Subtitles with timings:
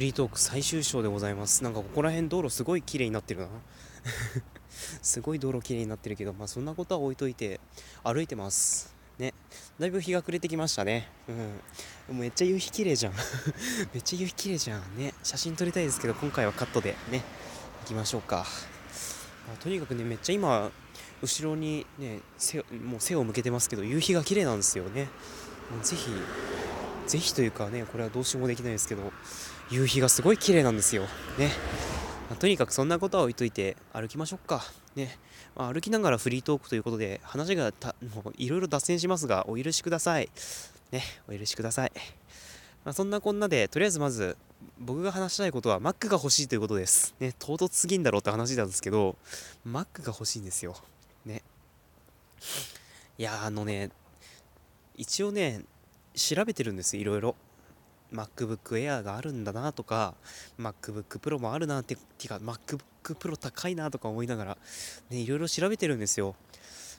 [0.00, 1.62] フリートーク最終章でございます。
[1.62, 3.48] なんかここら辺道路すごい綺麗になってるな。
[5.02, 7.60] すごい道路綺麗になってるけどまあそんなことは置いといて
[8.02, 8.94] 歩いてます。
[9.18, 9.34] ね。
[9.78, 11.06] だいぶ日が暮れてきましたね。
[12.08, 12.18] うん。
[12.18, 13.12] めっちゃ夕日綺麗じゃん。
[13.92, 14.96] めっちゃ夕日綺麗じゃん。
[14.96, 15.12] ね。
[15.22, 16.96] 写真撮りたいですけど今回はカットで。
[17.10, 17.22] ね。
[17.82, 18.46] 行きましょうか、
[19.48, 20.72] まあ、とにかくねめっちゃ今
[21.20, 25.10] 後ろにね背もう背を向けてますけど夕日が綺麗なんですよね。
[25.82, 26.10] ぜひ
[27.06, 29.12] ぜひというかねこれはどうしようもできないですけど
[29.70, 31.02] 夕日がすごい綺麗なんですよ。
[31.38, 31.52] ね。
[32.28, 34.64] まあ、とにかくそんなことは置いといて歩きましょうか。
[34.96, 35.16] ね、
[35.54, 37.72] まあ、歩きながらフリートークということで話が
[38.36, 40.28] いろいろ脱線しますがお許しください。
[40.90, 41.02] ね。
[41.28, 41.92] お許しください、
[42.84, 44.36] まあ、そんなこんなでとりあえずまず
[44.80, 47.14] 僕が話したいことは Mac が欲しいということです。
[47.20, 47.32] ね。
[47.38, 49.14] 唐突すぎんだろうって話なんですけど
[49.64, 50.74] Mac が欲しいんですよ。
[51.24, 51.42] ね。
[53.18, 53.90] いやあのね
[54.96, 55.62] 一応ね
[56.14, 57.36] 調べてるんですいろいろ。
[58.12, 60.14] MacBook Air があるんだなとか
[60.58, 64.58] MacBook Pro もあるなっててか MacBook Pro 高いなとか思いながら
[65.10, 66.34] ねいろいろ調べてるんですよ。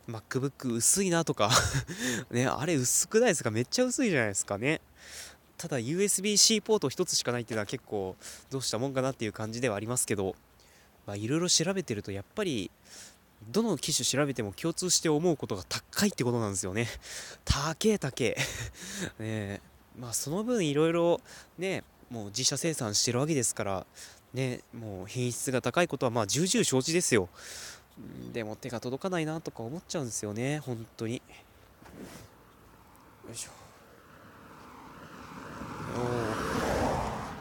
[0.07, 1.49] MacBook 薄いなとか。
[2.31, 3.51] ねあれ薄くないですか？
[3.51, 4.81] めっちゃ薄いじゃないですかね。
[5.57, 8.15] ただ USB-C ポート1つしかないっていうのは結構
[8.49, 10.35] どうしたもんかなっていう感じではありますけど
[11.13, 12.71] いろいろ調べてるとやっぱり
[13.51, 16.87] どの機種調べても共通して思うことが高いってことなんですよね。
[17.45, 18.35] 高え高え。
[19.19, 19.61] ね
[19.97, 21.21] まあその分いろいろ
[21.57, 23.85] ね、もう自社生産してるわけですから、
[24.33, 27.29] ね、もう品質が高いことはまあ重々承知ですよ。
[28.33, 31.15] でも手が届かないなとか思っちゃうんですよね、本当に。
[31.15, 31.21] よ
[33.33, 33.49] いしょ。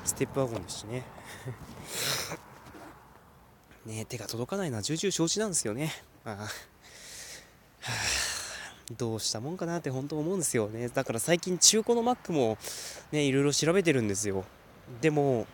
[0.05, 1.05] おステップワゴンですしね。
[3.87, 5.93] ね手が届かないのは重々承知なんですよね。
[6.25, 6.48] あはあ、
[8.97, 10.89] どうしたもんかなって本当思うんですよね。
[10.89, 12.59] だから最近中古の Mac も
[13.13, 14.45] ね、いろいろ調べてるんですよ。
[15.01, 15.47] でも、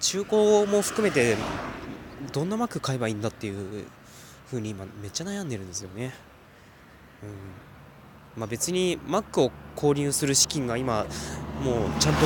[0.00, 1.36] 中古も含めて
[2.32, 3.84] どんな Mac 買えばいいんだっていう
[4.46, 6.14] 風に今めっちゃ悩んでるんですよね。
[7.22, 7.30] うん。
[8.36, 11.06] まあ別に Mac を購入する資金が今
[11.62, 12.20] もうちゃんと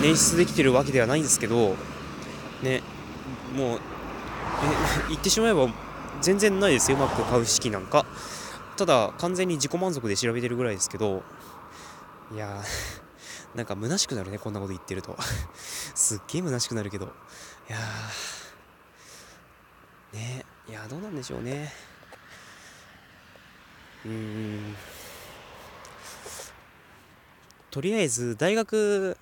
[0.00, 1.76] 捻出できてるわけではないんですけど、
[2.62, 2.82] ね
[3.54, 3.80] もう
[5.08, 5.68] 言ってしまえば
[6.20, 6.96] 全然ないですよ。
[6.98, 8.06] Mac 買う式なんか。
[8.76, 11.22] ただ完全に自己満足で調べてるぐらいですけど。
[12.32, 12.64] いやー
[13.56, 15.16] なんか虚しくなるねこんなこと言ってると。
[15.94, 17.06] すっげえ虚しくなるけど。
[17.68, 20.16] いやー。
[20.16, 21.72] ねいやどうなんでしょうね。
[24.04, 24.76] うーん。
[27.70, 29.16] とりあえず大学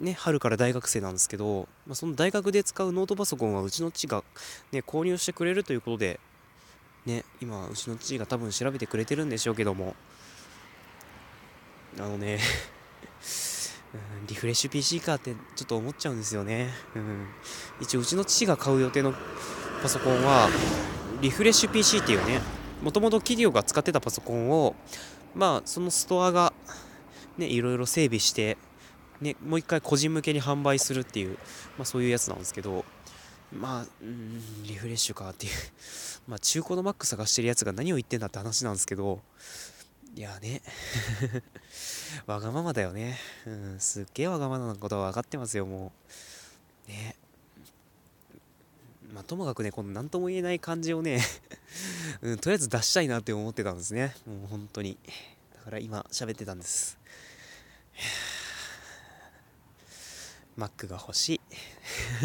[0.00, 4.24] ね、春から大学生なんですけど、まあ、その大学で使うノートパソコンはうちの父が、
[4.72, 6.18] ね、購入してくれるということで、
[7.04, 9.94] ね、今、うちの父が多分調べてくれてるんでしょうけども、
[11.98, 12.38] あのね
[13.92, 16.70] うん、 リフレッシュ PC かってちょっと思っちゃうんですよね。
[16.94, 17.26] うん、
[17.80, 19.12] 一応、うちの父が買う予定の
[19.82, 20.48] パソコンは、
[21.20, 22.40] リフレッシュ PC っていうね、
[22.82, 24.74] もともと企業が使ってたパソコンを、
[25.34, 26.54] まあ、そのストアが、
[27.36, 28.56] ね、いろいろ整備して、
[29.20, 31.36] ね、もう一回個人向けに販売するっていう、
[31.76, 32.84] まあ、そういうやつなんですけど、
[33.52, 35.52] まあ、うん、リフレッシュかっていう
[36.28, 39.20] まあ、中古のマック探してるやつが何を言ってんだって話なんですけど、
[40.14, 40.62] いやね
[42.26, 43.18] わがままだよね。
[43.46, 45.92] うん、すっげえわがままなことは分かってますよ、も
[46.88, 46.90] う。
[46.90, 47.16] ね。
[49.12, 51.20] まあ、ともかくね、この何とも言えない感じをね
[52.22, 54.14] うん、とりあえず出したいなって思ってたんですね。
[54.26, 54.96] もう本当に。
[55.56, 56.98] だから今、喋ってたんです。
[60.60, 61.40] Mac が欲しい。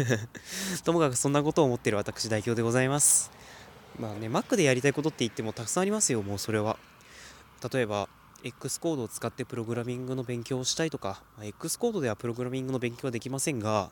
[0.84, 3.30] ともかくそんなことを思ってる私代表でございます。
[3.98, 6.78] まあね Mac でやりたいことって言ってもたくさんありますよもうそれは。
[7.72, 8.08] 例えば
[8.44, 13.90] X コードを使ってプログラミングの勉強をしたいとか、まあ、X コードではプログラミングの勉強はできませんが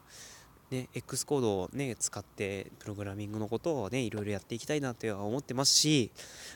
[0.70, 6.10] ね、X コードをね、使ってプログラミングのことをね、いろいろやっていきたいなって思ってますし、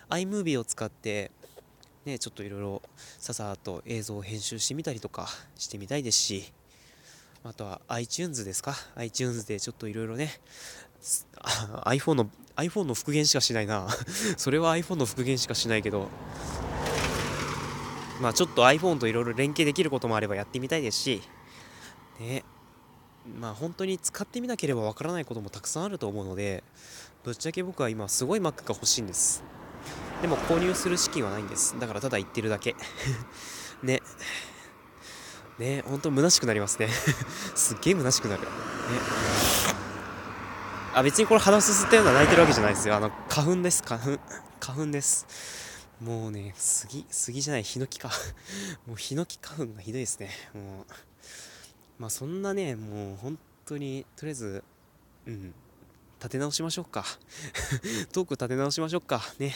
[0.09, 1.31] iMovie を使って、
[2.04, 2.82] ね、ちょっといろいろ
[3.19, 6.53] ささっと映像を編集してみたりとかしてみたいですし、
[7.44, 10.40] あとは iTunes ですか？iTunes でちょっといろいろね
[11.84, 13.88] iPhone の iPhone の復元しかしないな。
[14.36, 16.08] それは iPhone の復元しかしないけど。
[18.20, 21.22] まあちょっと iPhone といろいろ連携できることもあればやってみたいですし。
[22.18, 22.44] ね。
[23.38, 26.64] まあ本当に使ってみなければわからないこともたくさんあると思うので
[27.24, 29.44] ぶっちゃけ僕は今すごい Mac が欲しいんです。
[30.20, 31.78] でも購入する資金はないんです。
[31.78, 32.74] だからただ言ってるだけ。
[33.84, 34.02] ね。
[35.59, 36.89] ね本当虚しくなりますね。
[37.55, 38.43] すっげえ虚しくなる。
[38.43, 38.49] ね。
[40.95, 42.97] あ別にこれ鼻すすったような泣いてるわけじゃないですよ。
[42.97, 43.83] あの花粉です。
[43.83, 44.21] 花粉。
[44.60, 45.27] 花粉です。
[46.01, 48.10] もうね杉杉じゃないヒノキか。
[48.87, 50.31] もうヒノキ花粉がひどいですね。
[50.55, 50.87] もう。
[51.99, 54.65] まあそんなねもう本当にとりあえず
[55.27, 55.55] うん。
[56.19, 57.05] 立て直しましょうか。
[58.13, 59.22] トーク立て直しましょうか。
[59.39, 59.55] ね。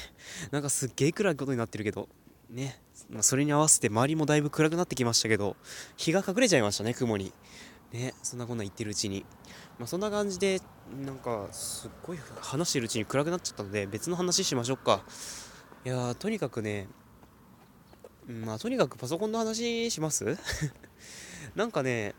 [0.50, 2.08] なんかすっげえ暗いことになってるけど。
[2.52, 2.78] ね、
[3.10, 5.56] まあ、それに合わせて周りもだいぶ暗くなってきましたけど
[5.96, 7.32] 日が隠れちゃいましたね雲に。
[7.92, 9.24] ねそんなこんな言ってるうちに。
[9.78, 10.60] まあそんな感じで
[11.04, 15.02] なんかすっごい話してるうちに暗くなっちゃったので別の話しましょうか。
[15.84, 16.88] いやとにかくね
[18.26, 20.38] まあとにかくパソコンの話します？
[21.56, 22.14] なんかね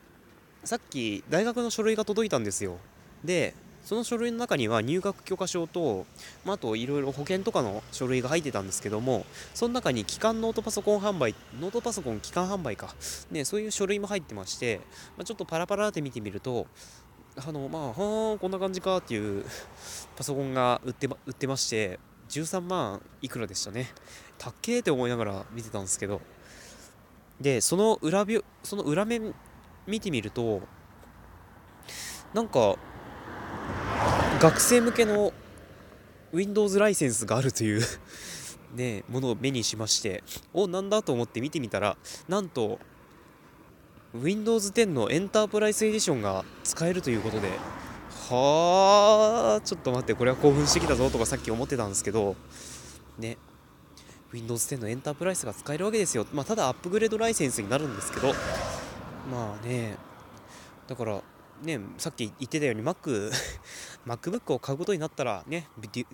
[0.64, 2.78] さっき大学の書類が届いたんですよ。
[3.24, 6.06] でその書類の中には入学許可証と、
[6.46, 12.96] まあ、あといろいろ保険とかの書類が入ってたんですけどもその中に基幹ノートパソコン販売ノートパソコン基幹販売か、
[13.32, 14.80] ね、そういう書類も入ってまして、
[15.18, 16.68] まあ、ちょっとパラパラって見てみると
[17.36, 19.44] あのまあはーこんな感じかっていう
[20.16, 22.00] パソコンが売って,、ま、売ってまして
[22.30, 23.94] 13万いくらでしたね。
[24.38, 26.22] たっけーって思いながら見てたんですけど。
[27.42, 28.26] でその裏
[28.64, 29.34] その裏面
[29.88, 30.62] 見てみると
[32.34, 32.78] なんか
[34.44, 35.32] 学生向けの
[36.34, 37.82] Windows ライセンスがあるという
[38.76, 41.96] ねものを目にしましておなんだと思って見てみたら
[42.28, 42.78] なんと
[44.14, 47.48] Windows 10のエンタープライスエディションが使えるということで
[48.30, 52.36] はあちょっと待ってこれは興奮してきたぞとかさっき思ってたんですけど
[53.18, 53.38] ね
[54.34, 56.28] Windows 10のエンタープライスが使えるわけですよ。
[56.34, 58.34] まあただアップグレードライセンスになるんですけど
[59.32, 59.96] まあね
[60.86, 61.22] だから
[61.64, 63.32] ねさっき言ってたように Mac
[64.06, 66.06] MacBook を買うことになったらねデュ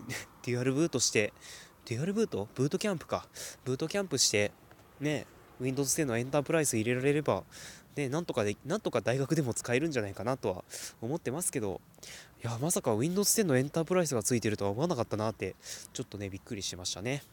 [0.43, 1.33] デュアルブートして
[1.85, 2.47] デュアルブート？
[2.55, 3.27] ブートキャンプか
[3.65, 4.51] ブートキャンプして
[4.99, 5.25] ね
[5.59, 7.43] Windows 10のエンタープライス入れられれば
[7.99, 10.63] ね、なんとかで、なんとか大学でも使えるんじゃないかなとは
[11.01, 11.81] 思ってますけど、
[12.41, 15.55] いや、まさか Windows 10のエンタープライスがついてるとは思わなかったなって、
[15.91, 17.23] ちょっとね、びっくりしましたね。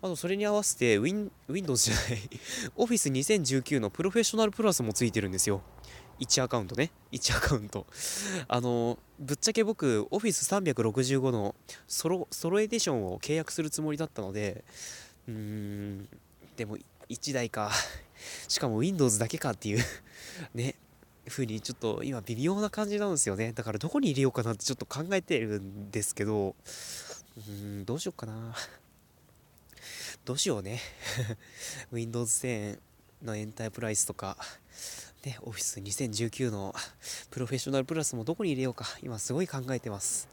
[0.00, 2.20] あと、それに合わせて、Win、Windows じゃない
[2.76, 5.62] Office 2019のプロフェッショナルプラスもついてるんですよ。
[6.20, 6.90] 1アカウントね。
[7.10, 7.86] 1アカウント。
[8.48, 11.54] あの、ぶっちゃけ僕、Office365 の
[11.88, 14.64] ソロ、ソロエディションを契約するつもりだったので、
[15.26, 16.08] うーん、
[16.56, 16.76] でも、
[17.08, 17.72] 1台か。
[18.48, 19.84] しかも Windows だけかっていう
[20.54, 20.76] ね、
[21.28, 23.52] 風にちょっと今微妙な感じなんですよね。
[23.52, 26.54] だからどこに入れようかなってちょっと考えてるんですけど、
[27.36, 27.52] うー
[27.82, 28.54] ん、どうしようかな。
[30.24, 30.80] どうしようね。
[31.90, 32.78] Windows 10
[33.22, 34.36] のエンタープライスとか、
[35.24, 36.74] ね、Office 2019の
[37.30, 40.28] プロフェッショナルプラスもどこに入れようか、今すごい考えてます。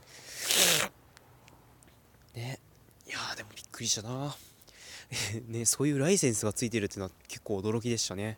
[2.36, 2.60] ね、
[3.08, 4.36] いやでもびっくりしたな。
[5.48, 8.38] ね、そういうライセンスがついてるっていうのは結構驚きでしたね。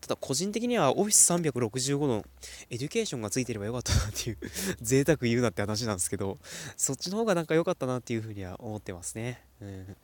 [0.00, 2.24] ただ個人的には Office365 の
[2.70, 4.38] エデュケーションがついてればよかったなっていう
[4.80, 6.38] 贅沢言うなって話なんですけど、
[6.76, 9.44] そっちの方がなんか良かったなっていうふうには思ってますね。
[9.60, 9.96] うん、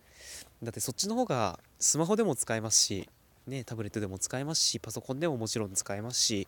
[0.62, 3.08] だってそっちの方がスマホでも使えますし、
[3.48, 6.46] ね、タブレットでも使えますし、パソコンでももちろん使えますし、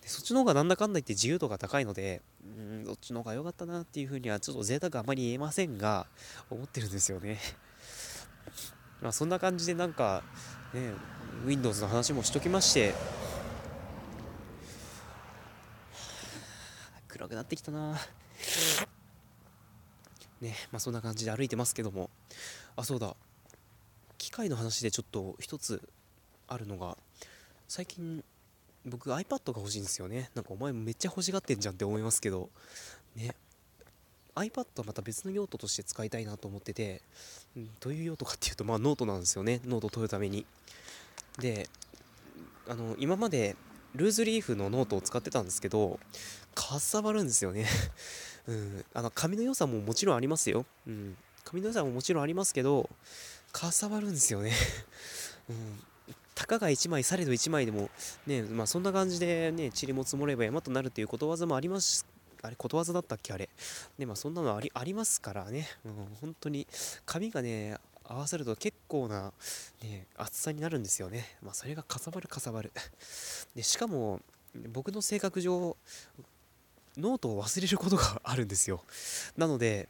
[0.00, 6.06] でそっちの方がなんだかんだ言って自由度が高いので、うん、どっちの方が良かったなっていうふうにはちょっと贅沢あまり言えませんが、
[6.50, 7.38] 思ってるんですよね。
[9.02, 10.22] まあ、そんな感じでなんか、
[10.72, 10.92] ね、
[11.44, 12.94] Windows の話もしときまして
[17.08, 17.98] 暗くなってきたな。
[20.40, 22.10] ねまあそんな感じで歩いてますけども。
[22.76, 23.16] あそうだ。
[24.18, 25.82] 機械の話でちょっと一つ
[26.48, 26.96] あるのが
[27.68, 28.24] 最近
[28.84, 30.30] 僕 iPad が欲しいんですよね。
[30.34, 32.50] なんかお前めっちゃ欲しがってんじゃんって思いますけど。
[33.14, 33.34] ね。
[34.34, 37.02] iPad はまた別の用途として使いたいなと思ってて、
[37.56, 39.60] うん、どういう用途かっていうと、まあ、ノートなんですよね。
[39.64, 40.46] ノート取るために。
[41.38, 41.68] で
[42.68, 43.56] あの今まで
[43.94, 45.98] ルーズリーフのノートを使ってたんですけど
[46.54, 47.66] かさばるんですよね。
[48.46, 52.88] うん、あの紙の良さももちろんありますよ、うん、紙の良さももちろんありますけど
[53.52, 54.54] かさばるんですよね、
[55.50, 55.84] うん、
[56.38, 57.90] たかが1枚されど1枚でも
[58.24, 62.06] ねまあそんな感じでね塵も積もれば山となるということわざもあります
[62.42, 63.48] あれ、ことわざだったっけあれ。
[63.98, 65.66] で、まあそんなのありありますからね。
[65.84, 66.68] うん、本当に、
[67.04, 69.32] 髪がね、合わせると結構な、
[69.82, 71.36] ね、厚さになるんですよね。
[71.42, 72.70] まあそれがかさばるかさばる。
[73.56, 74.20] で、しかも、
[74.72, 75.76] 僕の性格上、
[76.96, 78.84] ノートを忘れることがあるんですよ。
[79.36, 79.88] なので、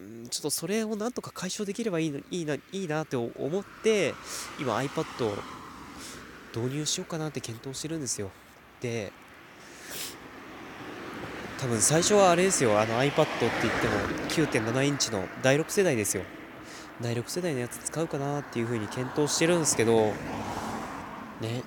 [0.00, 4.14] んちょっとそれをなんとか解消できればいいのいいないいなって思って
[4.60, 5.34] 今 iPad を
[6.54, 8.30] 導入しようかなって検討してるんですよ。
[8.80, 9.12] で
[11.58, 12.78] 多分最初はあれですよ。
[12.78, 16.22] あの iPad って言っても9.7インチの第6世代ですよ。
[17.00, 20.12] 第6世代のやつ使うかなっていう風に検討してるんですけど
[21.40, 21.62] ね。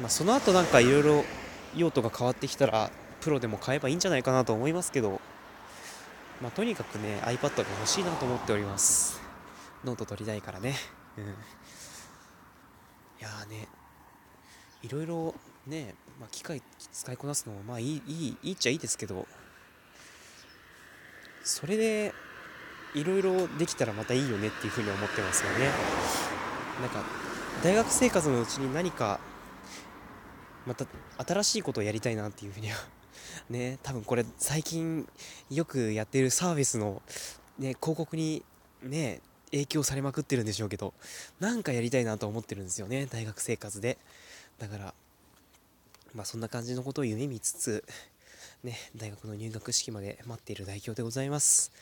[0.00, 1.24] まあその後なんかいろいろ
[1.74, 5.20] 用途が変わってきたらプロでも買えばいいんじゃないかなと思いますけど。
[6.40, 9.20] まあとにかくね iPad が欲しいなと思っております。
[9.84, 10.74] ノート取りたいからね。
[11.16, 11.24] うん。
[11.24, 11.28] い
[13.20, 13.68] やーね
[14.82, 15.34] いろいろ
[15.66, 16.62] ね、まあ、機械
[16.92, 19.26] 使いこなすのもまあいいいいいいっちゃいいですけど
[21.42, 22.12] それで
[22.94, 25.70] いろいろできたらまたいいよねっていうふうに思ってますよね。
[26.80, 27.04] なんか
[27.62, 29.18] 大学生活のうちに何か
[30.66, 30.84] また
[31.26, 32.76] 新しいことをやりたいなっていうふうには
[33.50, 35.08] ね多分これ最近
[35.50, 37.02] よくやってるサービスの、
[37.58, 38.42] ね、広告に
[38.82, 39.20] ね
[39.50, 40.92] 影響されまくってるんでしょうけど
[41.40, 43.98] なんかやりたいなと思ってるんですよね大学生活で。
[44.58, 44.94] だから
[46.14, 47.84] まあそんな感じのことを夢見つつ
[48.64, 51.72] ね大学の入学式まで待っている代表でございます。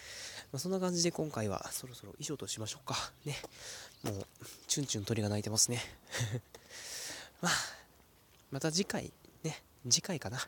[0.53, 2.95] まあ、そんな感じで今回はそろそろ衣装としましょうか。
[3.25, 3.37] ね
[4.05, 4.27] もう
[4.67, 5.81] チュンチュン鳥が鳴いてますね。
[7.41, 7.53] まあ
[8.51, 9.13] また次回
[9.43, 10.39] ね次回かな。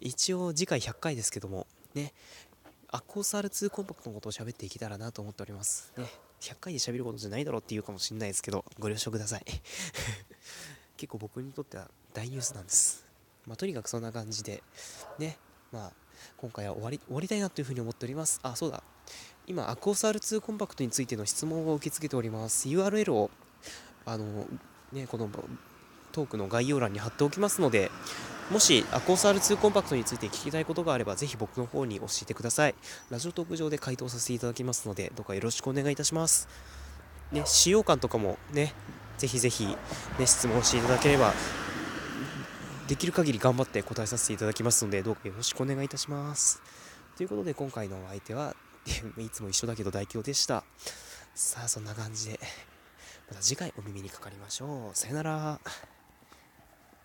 [0.00, 2.12] 一応次回100回ですけどもね。
[2.90, 5.92] アコース R2 コンパクトのことを喋っていけたらなと思っております。
[5.98, 6.06] ね。
[6.40, 9.44] 100回で喋ることじゃないだろうっていうかもしれないですけどご了承ください。
[10.96, 13.04] 結構僕にとっては大ニュースなんです。
[13.46, 14.62] まあ、とにかくそんな感じで
[15.18, 15.38] ね。
[15.70, 15.92] まあ
[16.38, 18.40] 今回は終わり終わりたいなというふうに思っております。
[18.42, 18.82] あそうだ。
[19.46, 22.68] 今アコース R2 コンパクトについての質問を受け付けております。
[22.68, 23.30] URL を
[24.06, 24.46] あの
[24.92, 25.30] ねこの
[26.12, 27.90] トークの概要欄に貼っておきますので
[28.50, 32.74] もしアコース R2 コンパクトについて聞きたいことがあればぜひ僕の方に教えてください。
[33.10, 36.48] ラジオトーク上で回答させていただきますのでどうかよろしくお願いいたします。
[37.30, 38.72] ね使用感とかもね
[39.18, 39.76] ぜひぜひ、ね、
[40.24, 41.34] 質問していただければ
[42.86, 46.62] できる限り頑張って答えさせていただきますのでどうかよろしくお願いいたします。
[47.18, 48.56] ということで今回のお相手は
[49.18, 50.64] いつも一緒だけど代表でした。
[51.34, 52.40] さあそんな感じで
[53.28, 54.96] また次回お耳にかかりましょう。
[54.96, 55.97] さよなら。